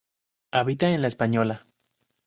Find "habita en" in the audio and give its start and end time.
0.51-1.03